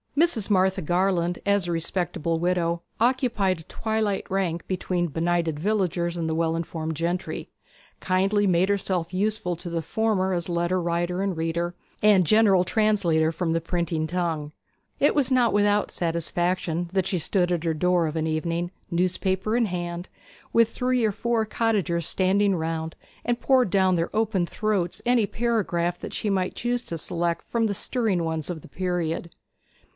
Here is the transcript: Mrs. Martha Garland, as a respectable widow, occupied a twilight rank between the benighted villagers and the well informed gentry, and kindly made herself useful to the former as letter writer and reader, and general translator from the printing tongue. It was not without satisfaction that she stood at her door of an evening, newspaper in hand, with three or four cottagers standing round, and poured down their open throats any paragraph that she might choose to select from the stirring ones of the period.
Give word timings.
Mrs. 0.17 0.49
Martha 0.49 0.81
Garland, 0.81 1.39
as 1.45 1.67
a 1.67 1.71
respectable 1.71 2.39
widow, 2.39 2.81
occupied 2.99 3.59
a 3.59 3.63
twilight 3.63 4.29
rank 4.29 4.67
between 4.67 5.05
the 5.05 5.11
benighted 5.11 5.59
villagers 5.59 6.17
and 6.17 6.27
the 6.27 6.35
well 6.35 6.55
informed 6.55 6.95
gentry, 6.95 7.37
and 7.91 7.99
kindly 7.99 8.45
made 8.47 8.67
herself 8.69 9.13
useful 9.13 9.55
to 9.55 9.69
the 9.69 9.81
former 9.81 10.33
as 10.33 10.49
letter 10.49 10.81
writer 10.81 11.21
and 11.21 11.37
reader, 11.37 11.75
and 12.03 12.25
general 12.25 12.63
translator 12.63 13.31
from 13.31 13.51
the 13.51 13.61
printing 13.61 14.05
tongue. 14.07 14.51
It 14.99 15.13
was 15.15 15.31
not 15.31 15.53
without 15.53 15.91
satisfaction 15.91 16.89
that 16.93 17.05
she 17.05 17.17
stood 17.19 17.51
at 17.51 17.63
her 17.63 17.73
door 17.73 18.05
of 18.07 18.15
an 18.15 18.27
evening, 18.27 18.71
newspaper 18.89 19.55
in 19.55 19.65
hand, 19.65 20.09
with 20.51 20.69
three 20.69 21.05
or 21.05 21.11
four 21.11 21.45
cottagers 21.45 22.07
standing 22.07 22.55
round, 22.55 22.95
and 23.23 23.39
poured 23.39 23.69
down 23.69 23.95
their 23.95 24.13
open 24.15 24.45
throats 24.47 25.01
any 25.05 25.25
paragraph 25.27 25.99
that 25.99 26.13
she 26.13 26.29
might 26.29 26.55
choose 26.55 26.81
to 26.83 26.97
select 26.97 27.43
from 27.47 27.67
the 27.67 27.75
stirring 27.75 28.23
ones 28.23 28.49
of 28.49 28.61
the 28.61 28.67
period. 28.67 29.33